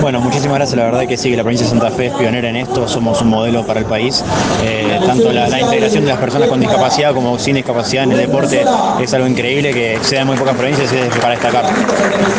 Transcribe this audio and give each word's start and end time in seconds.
Bueno, 0.00 0.20
muchísimas 0.20 0.56
gracias. 0.56 0.78
La 0.78 0.84
verdad 0.84 1.06
que 1.06 1.16
sí, 1.16 1.30
que 1.30 1.36
la 1.36 1.42
provincia 1.42 1.66
de 1.66 1.70
Santa 1.70 1.90
Fe 1.90 2.06
es 2.06 2.14
pionera 2.14 2.48
en 2.48 2.56
esto. 2.56 2.88
Somos 2.88 3.20
un 3.20 3.28
modelo 3.28 3.64
para 3.64 3.80
el 3.80 3.86
país. 3.86 4.24
Eh, 4.64 4.98
tanto 5.06 5.32
la, 5.32 5.48
la 5.48 5.60
integración 5.60 6.04
de 6.04 6.10
las 6.10 6.18
personas 6.18 6.48
con 6.48 6.58
discapacidad 6.60 7.12
como 7.12 7.38
sin 7.38 7.56
discapacidad 7.56 8.04
en 8.04 8.12
el 8.12 8.18
deporte 8.18 8.64
es 9.00 9.14
algo 9.14 9.26
increíble 9.26 9.72
que 9.72 9.98
se 10.02 10.16
da 10.16 10.22
en 10.22 10.28
muy 10.28 10.36
pocas 10.36 10.56
provincias 10.56 10.92
y 10.92 10.96
es 10.96 11.16
para 11.16 11.30
destacar. 11.30 11.66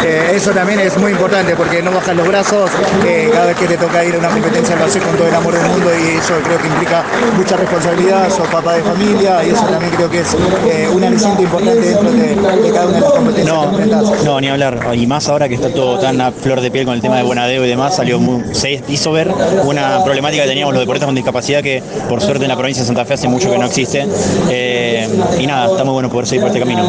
Eh, 0.05 0.31
eso 0.35 0.51
también 0.51 0.79
es 0.79 0.97
muy 0.97 1.11
importante 1.11 1.55
porque 1.55 1.81
no 1.81 1.91
bajas 1.91 2.15
los 2.15 2.27
brazos 2.27 2.71
eh, 3.05 3.29
cada 3.31 3.45
vez 3.47 3.57
que 3.57 3.67
te 3.67 3.77
toca 3.77 4.03
ir 4.03 4.15
a 4.15 4.17
una 4.19 4.29
competencia 4.29 4.75
lo 4.75 4.85
haces 4.85 5.03
con 5.03 5.15
todo 5.15 5.27
el 5.27 5.35
amor 5.35 5.53
del 5.53 5.67
mundo 5.67 5.89
y 5.95 6.17
eso 6.17 6.33
creo 6.43 6.57
que 6.57 6.67
implica 6.67 7.03
mucha 7.37 7.57
responsabilidad, 7.57 8.29
sos 8.29 8.47
papá 8.47 8.73
de 8.73 8.81
familia 8.81 9.43
y 9.45 9.49
eso 9.49 9.65
también 9.65 9.91
creo 9.91 10.09
que 10.09 10.21
es 10.21 10.35
eh, 10.67 10.89
un 10.91 11.03
aliciente 11.03 11.43
importante 11.43 11.81
dentro 11.81 12.11
de, 12.11 12.35
de 12.61 12.71
cada 12.71 12.85
una 12.87 12.95
de 12.95 13.01
las 13.01 13.11
competencias 13.11 13.47
No, 13.55 13.77
que 13.77 14.25
no, 14.25 14.41
ni 14.41 14.49
hablar. 14.49 14.79
Y 14.93 15.05
más 15.05 15.27
ahora 15.29 15.47
que 15.47 15.55
está 15.55 15.69
todo 15.69 15.99
tan 15.99 16.19
a 16.21 16.31
flor 16.31 16.61
de 16.61 16.71
piel 16.71 16.85
con 16.85 16.95
el 16.95 17.01
tema 17.01 17.17
de 17.17 17.23
Y 17.51 17.67
demás, 17.67 17.95
salió 17.95 18.19
muy- 18.19 18.43
se 18.53 18.81
hizo 18.87 19.11
ver 19.11 19.29
una 19.65 20.03
problemática 20.03 20.43
que 20.43 20.49
teníamos 20.49 20.73
los 20.73 20.81
deportistas 20.81 21.07
con 21.07 21.15
discapacidad 21.15 21.61
que 21.61 21.81
por 22.07 22.21
suerte 22.21 22.45
en 22.45 22.49
la 22.49 22.55
provincia 22.57 22.81
de 22.83 22.87
Santa 22.87 23.03
Fe 23.05 23.15
hace 23.15 23.27
mucho 23.27 23.51
que 23.51 23.57
no 23.57 23.65
existe. 23.65 24.07
Eh, 24.49 25.07
y 25.39 25.45
nada, 25.47 25.71
está 25.71 25.83
muy 25.83 25.93
bueno 25.93 26.09
poder 26.09 26.27
seguir 26.27 26.41
por 26.41 26.47
este 26.49 26.59
camino. 26.59 26.83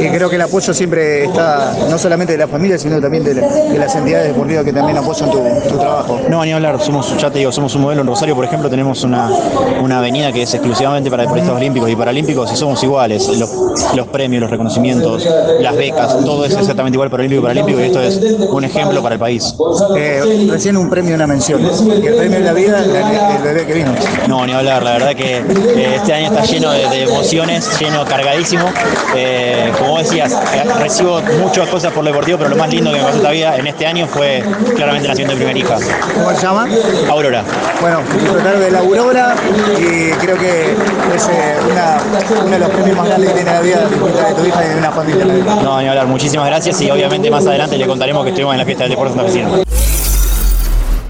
Y 0.00 0.08
creo 0.08 0.28
que 0.30 0.36
el 0.36 0.42
apoyo 0.42 0.72
siempre 0.72 1.24
está 1.24 1.74
no 1.90 1.98
solamente 1.98 2.32
de 2.32 2.38
la 2.38 2.48
familia 2.48 2.78
sino 2.78 3.00
también 3.00 3.24
de, 3.24 3.34
la- 3.34 3.48
de 3.48 3.78
las 3.78 3.94
entidades 3.94 4.28
deportivas 4.28 4.64
que 4.64 4.72
también 4.72 4.98
apoyan 4.98 5.30
tu, 5.30 5.38
tu 5.68 5.78
trabajo. 5.78 6.20
No, 6.28 6.44
ni 6.44 6.52
hablar, 6.52 6.80
somos, 6.80 7.16
ya 7.18 7.30
te 7.30 7.38
digo, 7.40 7.52
somos 7.52 7.74
un 7.74 7.82
modelo 7.82 8.02
en 8.02 8.06
Rosario, 8.06 8.34
por 8.34 8.44
ejemplo, 8.44 8.68
tenemos 8.70 9.02
una, 9.04 9.30
una 9.82 9.98
avenida 9.98 10.32
que 10.32 10.42
es 10.42 10.54
exclusivamente 10.54 11.10
para 11.10 11.22
deportistas 11.24 11.54
olímpicos 11.56 11.90
y 11.90 11.96
paralímpicos 11.96 12.52
y 12.52 12.56
somos 12.56 12.82
iguales. 12.82 13.26
Los, 13.38 13.50
los 13.94 14.06
premios, 14.08 14.40
los 14.42 14.50
reconocimientos, 14.50 15.26
las 15.60 15.76
becas, 15.76 16.16
todo 16.24 16.44
es 16.44 16.54
exactamente 16.56 16.96
igual 16.96 17.10
para 17.10 17.22
olímpico 17.22 17.40
y 17.40 17.42
paralímpico 17.42 17.80
y 17.80 17.84
esto 17.84 18.00
es 18.02 18.20
un 18.50 18.64
ejemplo 18.64 19.02
para 19.02 19.14
el 19.14 19.18
país. 19.20 19.54
Eh, 19.96 20.48
recién 20.50 20.76
un 20.76 20.88
premio 20.90 21.12
y 21.12 21.14
una 21.14 21.26
mención. 21.26 21.60
Y 21.62 22.06
el 22.06 22.14
premio 22.16 22.38
de 22.38 22.44
la 22.44 22.52
vida 22.52 22.84
el, 22.84 22.94
el 22.96 23.42
bebé 23.42 23.66
que 23.66 23.74
vino. 23.74 23.94
No, 24.28 24.46
ni 24.46 24.52
hablar, 24.52 24.82
la 24.82 24.92
verdad 24.92 25.14
que 25.14 25.38
eh, 25.38 25.94
este 25.96 26.12
año 26.12 26.26
está 26.26 26.42
lleno 26.44 26.70
de, 26.72 26.88
de 26.88 27.02
emociones, 27.04 27.78
lleno, 27.78 28.04
cargadísimo. 28.04 28.70
Eh, 29.14 29.72
como 29.78 29.98
decías, 29.98 30.32
eh, 30.32 30.64
recibo 30.80 31.20
muchas 31.42 31.68
cosas 31.68 31.92
por 31.92 32.04
lo 32.04 32.10
deportivo, 32.10 32.38
pero 32.38 32.50
lo 32.50 32.56
más 32.56 32.70
lindo 32.70 32.92
que 32.92 32.98
me 32.98 33.04
pasó 33.04 33.16
esta 33.16 33.30
vida 33.30 33.56
en 33.56 33.66
este 33.66 33.86
año 33.86 34.06
fue 34.06 34.42
claramente 34.74 35.08
la 35.08 35.14
de 35.14 35.26
mi 35.26 35.34
primera 35.34 35.58
hija, 35.58 35.76
¿Cómo 36.14 36.30
se 36.30 36.42
llama? 36.42 36.66
Aurora. 37.08 37.42
Bueno, 37.80 38.00
disfrutar 38.20 38.58
de 38.58 38.70
la 38.70 38.78
Aurora 38.80 39.34
y 39.78 40.10
creo 40.12 40.36
que 40.38 40.74
es 41.16 41.28
una, 41.70 41.98
uno 42.42 42.50
de 42.50 42.58
los 42.58 42.68
premios 42.70 42.96
más 42.96 43.06
grandes 43.08 43.28
que 43.30 43.34
tiene 43.36 43.52
la 43.52 43.60
vida, 43.60 43.80
de 43.80 44.34
tu 44.34 44.46
hija 44.46 44.64
y 44.64 44.68
de 44.68 44.76
una 44.76 44.92
familia. 44.92 45.24
No, 45.24 45.80
ni 45.80 45.88
hablar, 45.88 46.06
muchísimas 46.06 46.46
gracias 46.46 46.80
y 46.80 46.90
obviamente 46.90 47.30
más 47.30 47.46
adelante 47.46 47.78
le 47.78 47.86
contaremos 47.86 48.22
que 48.24 48.30
estuvimos 48.30 48.54
en 48.54 48.58
la 48.58 48.64
fiesta 48.64 48.84
del 48.84 48.90
deporte 48.90 49.14
santafesino. 49.14 49.64